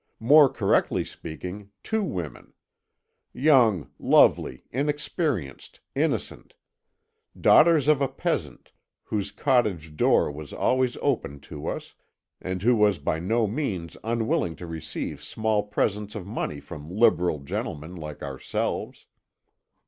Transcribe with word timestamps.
More 0.19 0.49
correctly 0.49 1.05
speaking, 1.05 1.69
two 1.83 2.01
women. 2.01 2.53
Young, 3.33 3.91
lovely, 3.99 4.63
inexperienced, 4.71 5.79
innocent. 5.93 6.55
Daughters 7.39 7.87
of 7.87 8.01
a 8.01 8.07
peasant, 8.07 8.71
whose 9.03 9.29
cottage 9.29 9.95
door 9.95 10.31
was 10.31 10.53
always 10.53 10.97
open 11.03 11.39
to 11.41 11.67
us, 11.67 11.93
and 12.41 12.63
who 12.63 12.75
was 12.75 12.97
by 12.97 13.19
no 13.19 13.45
means 13.45 13.95
unwilling 14.03 14.55
to 14.55 14.65
receive 14.65 15.21
small 15.21 15.61
presents 15.61 16.15
of 16.15 16.25
money 16.25 16.59
from 16.59 16.89
liberal 16.89 17.37
gentlemen 17.37 17.93
like 17.95 18.23
ourselves. 18.23 19.05